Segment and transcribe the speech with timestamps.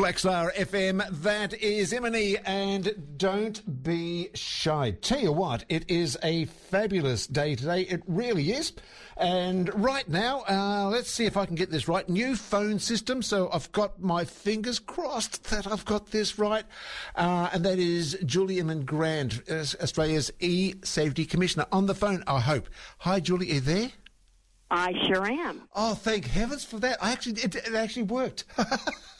[0.00, 4.92] Black Star FM, that is Emily, and don't be shy.
[5.02, 7.82] Tell you what, it is a fabulous day today.
[7.82, 8.72] It really is.
[9.18, 12.08] And right now, uh, let's see if I can get this right.
[12.08, 16.64] New phone system, so I've got my fingers crossed that I've got this right.
[17.14, 22.70] Uh, and that is Julie Inman Grant, Australia's E-Safety Commissioner, on the phone, I hope.
[23.00, 23.90] Hi, Julie, are you there?
[24.70, 25.62] I sure am.
[25.74, 26.98] Oh, thank heavens for that!
[27.02, 28.44] I actually, it, it actually worked.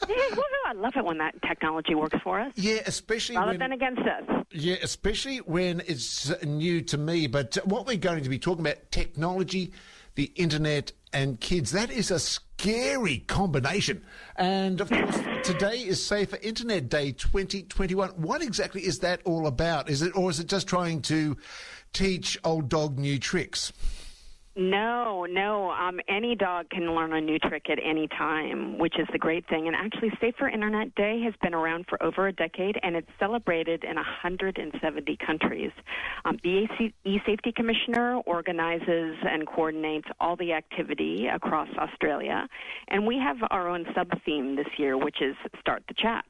[0.08, 0.34] Yeah,
[0.66, 2.52] I love it when that technology works for us.
[2.56, 4.46] Yeah, especially rather when, than against us.
[4.50, 7.26] Yeah, especially when it's new to me.
[7.26, 9.72] But what we're going to be talking about technology,
[10.14, 11.72] the internet, and kids.
[11.72, 14.02] That is a scary combination.
[14.36, 18.10] And of course, today is Safer Internet Day 2021.
[18.10, 19.90] What exactly is that all about?
[19.90, 21.36] Is it, or is it just trying to
[21.92, 23.72] teach old dog new tricks?
[24.60, 25.70] No, no.
[25.70, 29.48] Um, any dog can learn a new trick at any time, which is the great
[29.48, 29.68] thing.
[29.68, 33.84] And actually, Safer Internet Day has been around for over a decade, and it's celebrated
[33.84, 35.70] in 170 countries.
[36.26, 36.68] Um, the
[37.06, 42.46] E-Safety Commissioner organizes and coordinates all the activity across Australia,
[42.88, 46.26] and we have our own sub-theme this year, which is Start the Chat.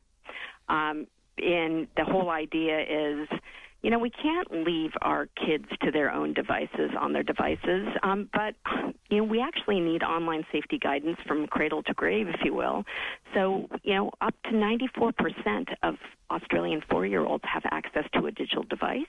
[0.68, 3.28] Um, and the whole idea is
[3.82, 8.28] you know, we can't leave our kids to their own devices on their devices, um,
[8.32, 8.54] but
[9.08, 12.84] you know, we actually need online safety guidance from cradle to grave, if you will.
[13.34, 15.12] So, you know, up to 94%
[15.82, 15.94] of
[16.30, 19.00] Australian four-year-olds have access to a digital device.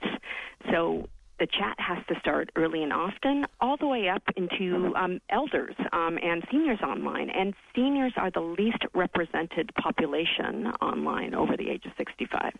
[0.71, 1.07] So
[1.41, 5.73] the chat has to start early and often, all the way up into um, elders
[5.91, 7.31] um, and seniors online.
[7.31, 12.53] And seniors are the least represented population online over the age of 65.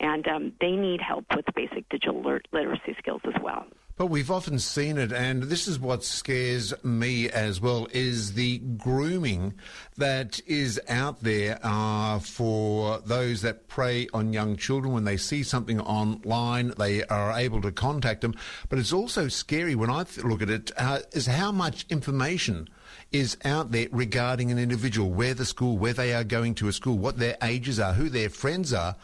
[0.00, 2.20] And um, they need help with basic digital
[2.52, 3.66] literacy skills as well.
[3.96, 8.58] But we've often seen it, and this is what scares me as well, is the
[8.58, 9.54] grooming
[9.96, 14.94] that is out there uh, for those that prey on young children.
[14.94, 18.34] When they see something online, they are able to contact them.
[18.68, 22.68] But it's also scary when I look at it, uh, is how much information
[23.12, 26.72] is out there regarding an individual, where the school, where they are going to a
[26.72, 28.96] school, what their ages are, who their friends are.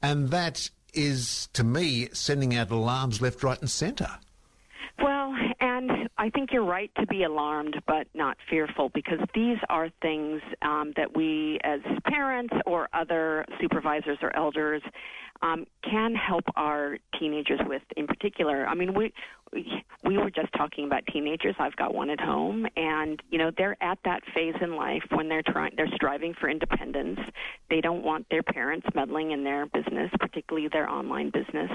[0.00, 4.18] And that is, to me, sending out alarms left, right, and centre.
[5.00, 9.88] Well, and I think you're right to be alarmed, but not fearful, because these are
[10.02, 14.82] things um, that we, as parents or other supervisors or elders,
[15.42, 18.66] um, can help our teenagers with in particular.
[18.66, 19.12] I mean, we
[20.04, 21.54] we were just talking about teenagers.
[21.58, 25.28] I've got one at home, and you know they're at that phase in life when
[25.28, 27.20] they're trying, they're striving for independence.
[27.70, 31.70] They don't want their parents meddling in their business, particularly their online business.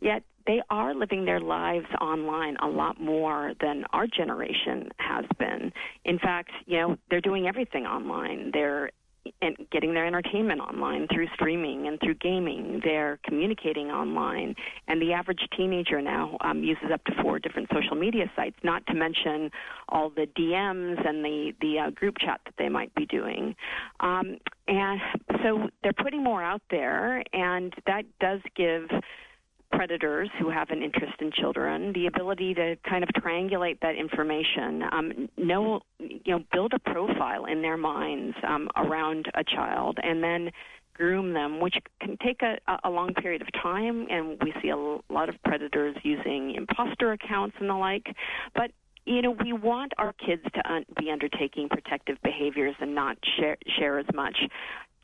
[0.00, 5.72] Yet they are living their lives online a lot more than our generation has been.
[6.04, 8.50] In fact, you know, they're doing everything online.
[8.52, 8.90] They're
[9.42, 12.80] and getting their entertainment online through streaming and through gaming.
[12.84, 14.54] They're communicating online,
[14.88, 18.56] and the average teenager now um, uses up to four different social media sites.
[18.62, 19.50] Not to mention
[19.88, 23.54] all the DMs and the the uh, group chat that they might be doing.
[24.00, 24.38] Um,
[24.68, 25.00] and
[25.42, 28.88] so they're putting more out there, and that does give
[29.76, 34.82] predators who have an interest in children the ability to kind of triangulate that information,
[34.90, 40.22] um, know, you know, build a profile in their minds um, around a child, and
[40.22, 40.50] then
[40.94, 44.06] groom them, which can take a, a long period of time.
[44.10, 48.06] And we see a lot of predators using imposter accounts and the like,
[48.54, 48.70] but
[49.04, 53.56] you know, we want our kids to un- be undertaking protective behaviors and not share,
[53.78, 54.36] share as much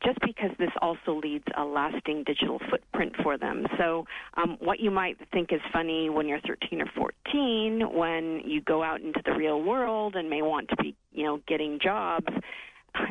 [0.03, 3.65] just because this also leads a lasting digital footprint for them.
[3.77, 4.05] So,
[4.35, 8.83] um, what you might think is funny when you're 13 or 14, when you go
[8.83, 12.27] out into the real world and may want to be, you know, getting jobs,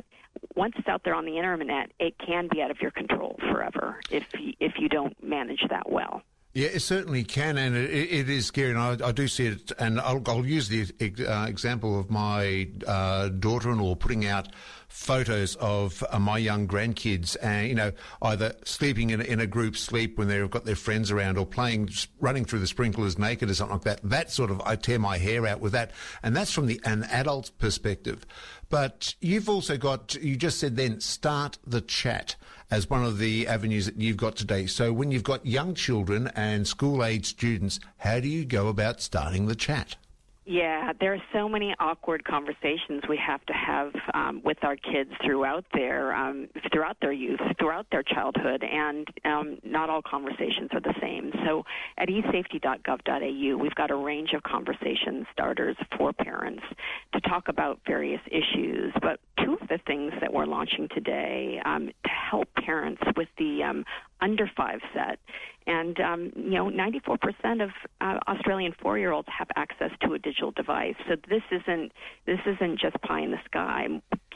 [0.56, 4.02] once it's out there on the internet, it can be out of your control forever
[4.10, 6.22] if you, if you don't manage that well.
[6.54, 8.72] Yeah, it certainly can, and it, it is scary.
[8.72, 10.86] And I, I, do see it, and I'll, I'll use the
[11.26, 14.48] uh, example of my uh, daughter-in-law putting out
[14.86, 19.46] photos of uh, my young grandkids, and you know, either sleeping in a, in a
[19.46, 21.88] group sleep when they've got their friends around, or playing,
[22.20, 24.00] running through the sprinklers naked or something like that.
[24.02, 25.92] That sort of, I tear my hair out with that,
[26.22, 28.26] and that's from the an adult perspective.
[28.68, 32.36] But you've also got, you just said then, start the chat
[32.72, 34.66] as one of the avenues that you've got today.
[34.66, 39.02] So when you've got young children and school age students, how do you go about
[39.02, 39.96] starting the chat?
[40.44, 45.10] Yeah, there are so many awkward conversations we have to have um, with our kids
[45.24, 50.80] throughout their um, throughout their youth, throughout their childhood, and um, not all conversations are
[50.80, 51.30] the same.
[51.44, 51.64] So
[51.96, 56.64] at esafety.gov.au, we've got a range of conversation starters for parents
[57.12, 58.92] to talk about various issues.
[59.00, 61.90] But two of the things that we're launching today um,
[62.32, 63.84] help parents with the um,
[64.22, 65.18] under five set.
[65.66, 67.70] And um, you know, 94% of
[68.00, 70.94] uh, Australian four-year-olds have access to a digital device.
[71.08, 71.92] So this isn't
[72.26, 73.86] this isn't just pie in the sky.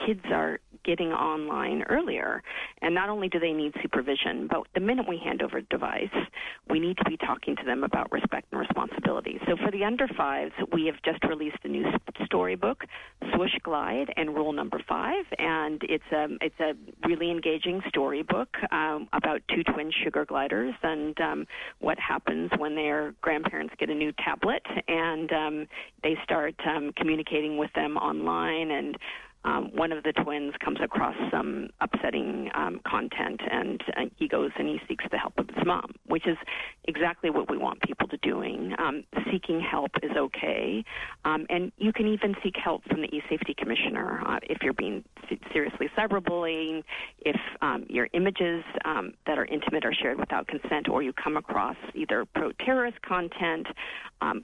[0.06, 2.42] Kids are getting online earlier,
[2.80, 6.16] and not only do they need supervision, but the minute we hand over a device,
[6.70, 9.38] we need to be talking to them about respect and responsibility.
[9.46, 11.84] So for the under fives, we have just released a new
[12.24, 12.84] storybook,
[13.34, 16.72] Swoosh Glide, and Rule Number Five, and it's a it's a
[17.06, 21.46] really engaging storybook um, about two twin sugar gliders and um,
[21.80, 24.62] what happens when their grandparents get a new tablet.
[24.88, 25.66] And um,
[26.02, 28.96] they start um, communicating with them online and
[29.46, 34.50] um, one of the twins comes across some upsetting um, content and uh, he goes
[34.58, 36.36] and he seeks the help of his mom, which is
[36.84, 38.74] exactly what we want people to doing.
[38.78, 40.84] Um, seeking help is okay,
[41.24, 45.04] um, and you can even seek help from the e-safety commissioner uh, if you're being
[45.52, 46.82] seriously cyberbullying,
[47.20, 51.36] if um, your images um, that are intimate are shared without consent, or you come
[51.36, 53.66] across either pro-terrorist content,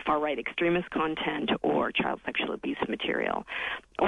[0.07, 3.45] far-right extremist content, or child sexual abuse material.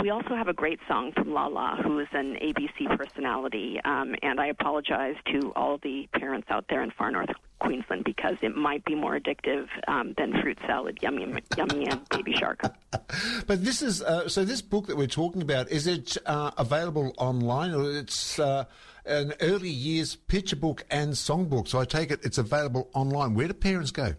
[0.02, 4.40] We also have a great song from Lah-Lah, who is an ABC personality, um, and
[4.40, 7.30] I apologize to all the parents out there in far north
[7.60, 12.34] Queensland because it might be more addictive um, than fruit salad, yummy, yummy, and baby
[12.34, 12.60] shark.
[13.46, 14.44] but this is uh, so.
[14.44, 18.64] This book that we're talking about is it uh, available online, or it's uh,
[19.06, 21.68] an early years picture book and songbook?
[21.68, 23.34] So I take it it's available online.
[23.34, 24.14] Where do parents go?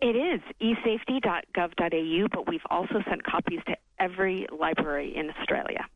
[0.00, 5.86] It is esafety.gov.au, but we've also sent copies to every library in Australia.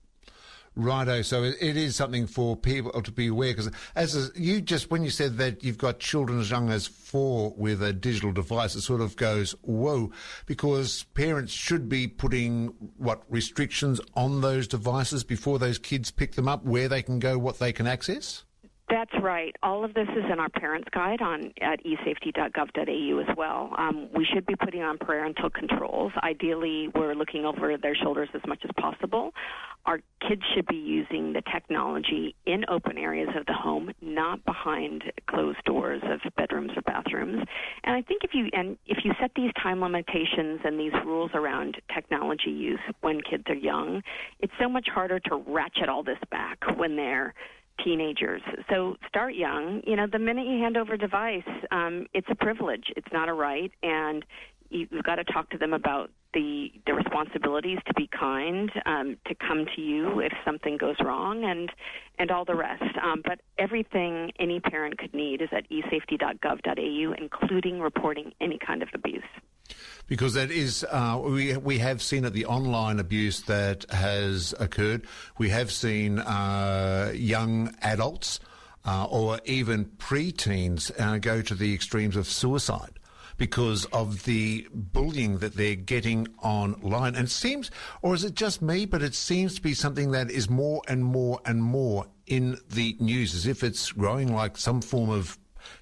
[0.79, 1.23] Righto.
[1.23, 5.03] So it, is something for people to be aware because as a, you just, when
[5.03, 8.83] you said that you've got children as young as four with a digital device, it
[8.83, 10.13] sort of goes, whoa,
[10.47, 16.47] because parents should be putting what restrictions on those devices before those kids pick them
[16.47, 18.45] up, where they can go, what they can access?
[18.99, 19.55] That's right.
[19.63, 23.73] All of this is in our parents' guide on at esafety.gov.au as well.
[23.79, 26.11] Um, we should be putting on parental controls.
[26.21, 29.31] Ideally, we're looking over their shoulders as much as possible.
[29.87, 35.05] Our kids should be using the technology in open areas of the home, not behind
[35.31, 37.45] closed doors of bedrooms or bathrooms.
[37.85, 41.31] And I think if you and if you set these time limitations and these rules
[41.35, 44.03] around technology use when kids are young,
[44.41, 47.33] it's so much harder to ratchet all this back when they're
[47.85, 48.43] teenagers.
[48.71, 49.83] So start young.
[49.87, 52.85] You know, the minute you hand over a device, um, it's a privilege.
[52.97, 54.25] It's not a right, and
[54.71, 59.35] you've got to talk to them about the the responsibilities to be kind, um, to
[59.35, 61.71] come to you if something goes wrong, and
[62.19, 62.83] and all the rest.
[63.03, 68.89] Um, but everything any parent could need is at esafety.gov.au, including reporting any kind of
[68.95, 69.23] abuse
[70.07, 75.07] because that is uh, we we have seen it the online abuse that has occurred.
[75.39, 78.41] We have seen uh, young adults
[78.85, 82.99] uh, or even preteens uh, go to the extremes of suicide
[83.37, 87.15] because of the bullying that they're getting online.
[87.15, 87.71] And it seems,
[88.03, 91.05] or is it just me, but it seems to be something that is more and
[91.05, 95.39] more and more in the news, as if it's growing like some form of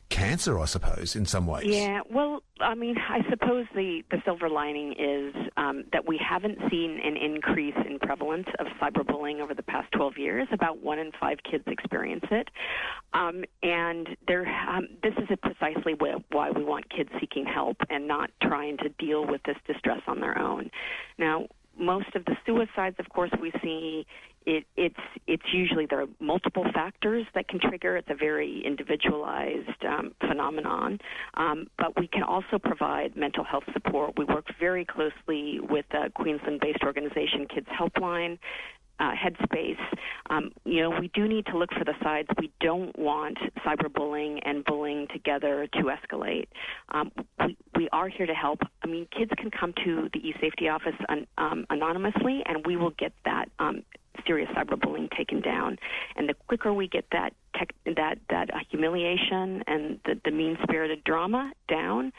[0.09, 1.67] cancer, I suppose, in some ways.
[1.67, 6.59] Yeah, well, I mean, I suppose the, the silver lining is um, that we haven't
[6.71, 10.49] seen an increase in prevalence of cyberbullying over the past 12 years.
[10.53, 12.49] About one in five kids experience it.
[13.15, 15.95] Um, and there, um, this is precisely
[16.31, 20.21] why we want kids seeking help and not trying to deal with this distress on
[20.21, 20.71] their own.
[21.19, 21.47] Now,
[21.79, 24.07] most of the suicides, of course, we see
[24.47, 24.95] it, it's
[25.27, 27.97] it's usually there are multiple factors that can trigger.
[27.97, 30.99] It's a very individualized um, phenomenon,
[31.35, 34.17] um, but we can also provide mental health support.
[34.17, 38.39] We work very closely with a Queensland-based organization, Kids Helpline,
[38.99, 39.79] uh, headspace,
[40.31, 42.29] um, you know, we do need to look for the sides.
[42.39, 46.49] We don't want cyberbullying and bullying together to escalate.
[46.91, 47.13] Um,
[47.45, 48.61] we, we are here to help.
[48.83, 52.91] I mean, kids can come to the eSafety office un, um, anonymously, and we will
[52.91, 53.83] get that um,
[54.27, 55.79] serious cyberbullying taken down.
[56.17, 61.05] And the quicker we get that tech, that that uh, humiliation and the, the mean-spirited
[61.05, 62.13] drama down,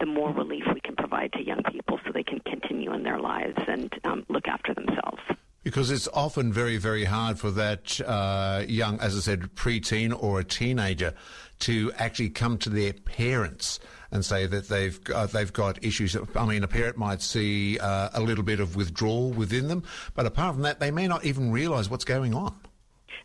[0.00, 3.18] the more relief we can provide to young people so they can continue in their
[3.18, 5.20] lives and um, look after themselves.
[5.66, 10.38] Because it's often very, very hard for that uh, young, as I said, preteen or
[10.38, 11.12] a teenager
[11.58, 13.80] to actually come to their parents
[14.12, 16.16] and say that they've uh, they've got issues.
[16.36, 19.82] I mean, a parent might see uh, a little bit of withdrawal within them,
[20.14, 22.54] but apart from that, they may not even realise what's going on.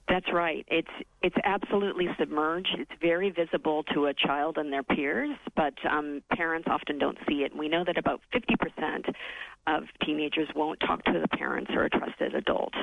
[0.10, 0.65] That's right.
[0.67, 2.75] It's it's absolutely submerged.
[2.79, 7.43] It's very visible to a child and their peers, but um, parents often don't see
[7.43, 7.55] it.
[7.55, 9.13] We know that about 50%
[9.68, 12.74] of teenagers won't talk to the parents or a trusted adult.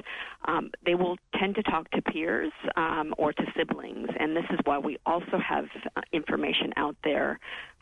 [0.46, 4.58] Um, they will tend to talk to peers um, or to siblings, and this is
[4.64, 5.66] why we also have
[5.96, 7.38] uh, information out there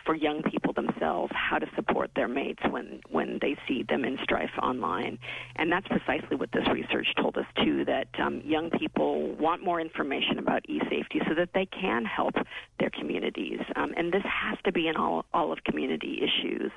[0.06, 4.16] for young people themselves how to support their mates when when they see them in
[4.22, 5.18] strife online.
[5.56, 7.84] And that's precisely what this research told us too.
[7.84, 12.34] That um, young people want more information about e-safety so that they can help
[12.78, 13.58] their communities.
[13.74, 16.70] Um, and this has to be in all all of community issues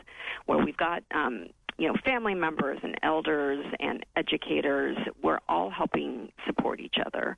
[0.48, 1.48] where we've got um,
[1.80, 7.38] you know, family members and elders and educators, we're all helping support each other.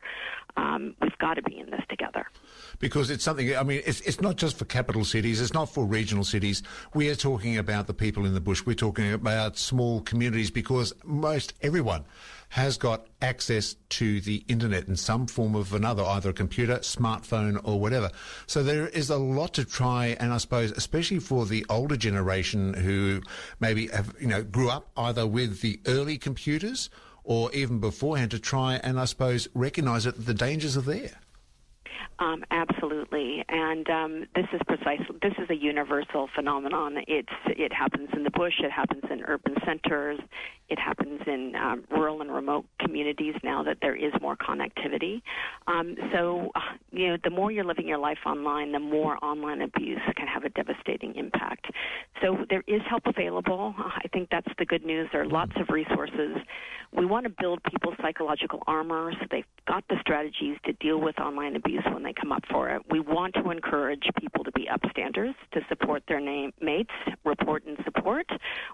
[0.58, 2.26] Um, we've got to be in this together.
[2.80, 5.86] Because it's something, I mean, it's, it's not just for capital cities, it's not for
[5.86, 6.64] regional cities.
[6.96, 10.94] We are talking about the people in the bush, we're talking about small communities because
[11.06, 12.04] most everyone
[12.52, 17.58] has got access to the internet in some form of another, either a computer, smartphone,
[17.64, 18.12] or whatever.
[18.46, 22.74] So there is a lot to try, and I suppose, especially for the older generation
[22.74, 23.22] who
[23.62, 26.90] maybe have, you know, grew up either with the early computers
[27.24, 31.22] or even beforehand to try and I suppose recognize that the dangers are there.
[32.20, 36.98] Um, absolutely, and um, this is precisely this is a universal phenomenon.
[37.08, 40.20] It's it happens in the bush, it happens in urban centers,
[40.72, 45.22] it happens in um, rural and remote communities now that there is more connectivity.
[45.68, 46.60] Um, so, uh,
[46.92, 50.46] you know, the more you're living your life online, the more online abuse can have
[50.46, 51.66] a devastating impact.
[52.22, 53.76] So there is help available.
[53.78, 55.10] I think that's the good news.
[55.12, 56.38] There are lots of resources.
[56.94, 61.20] We want to build people's psychological armor so they've got the strategies to deal with
[61.20, 62.82] online abuse when they come up for it.
[62.90, 66.92] We want to encourage people to be upstanders, to support their name, mates,
[67.24, 68.28] report and support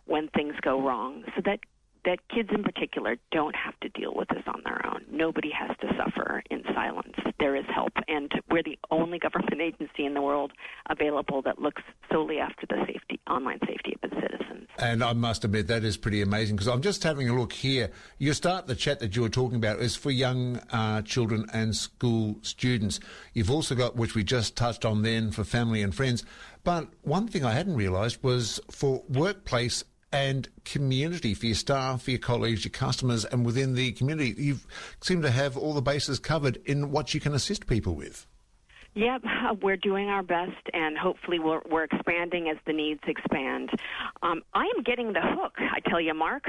[0.05, 1.59] when things go wrong, so that
[2.07, 5.01] that kids in particular don't have to deal with this on their own.
[5.11, 7.13] Nobody has to suffer in silence.
[7.37, 10.53] There is help, and we're the only government agency in the world
[10.89, 14.69] available that looks solely after the safety, online safety of its citizens.
[14.79, 17.91] And I must admit that is pretty amazing because I'm just having a look here.
[18.19, 21.75] You start the chat that you were talking about is for young uh, children and
[21.75, 23.01] school students.
[23.33, 26.23] You've also got, which we just touched on then, for family and friends.
[26.63, 29.83] But one thing I hadn't realised was for workplace
[30.17, 34.33] and community for your staff, for your colleagues, your customers, and within the community.
[34.37, 34.57] You
[35.01, 38.25] seem to have all the bases covered in what you can assist people with.
[38.95, 39.21] Yep,
[39.61, 43.69] we're doing our best, and hopefully we're, we're expanding as the needs expand.
[44.23, 46.45] Um, I am getting the hook, I tell you, Mark.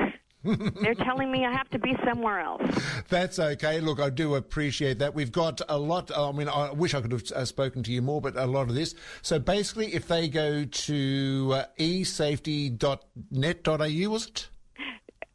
[0.81, 2.63] They're telling me I have to be somewhere else.
[3.09, 3.81] That's okay.
[3.81, 5.15] Look, I do appreciate that.
[5.15, 6.11] We've got a lot.
[6.17, 8.69] I mean, I wish I could have uh, spoken to you more, but a lot
[8.69, 8.95] of this.
[9.23, 14.49] So basically, if they go to uh, esafety.net.au, was it?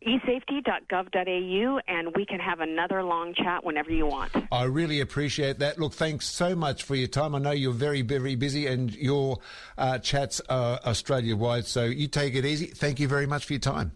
[0.05, 4.31] esafety.gov.au, and we can have another long chat whenever you want.
[4.51, 5.79] I really appreciate that.
[5.79, 7.35] Look, thanks so much for your time.
[7.35, 9.39] I know you're very, very busy, and your
[9.77, 12.67] uh, chats are Australia wide, so you take it easy.
[12.67, 13.93] Thank you very much for your time.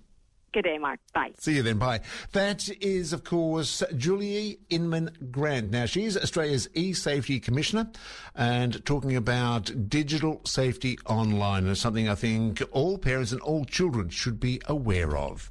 [0.58, 1.00] Good day, Mark.
[1.14, 1.34] Bye.
[1.38, 1.78] See you then.
[1.78, 2.02] Bye.
[2.32, 5.70] That is, of course, Julie Inman Grant.
[5.70, 7.92] Now, she's Australia's e-safety commissioner
[8.34, 11.68] and talking about digital safety online.
[11.68, 15.48] It's something I think all parents and all children should be aware of.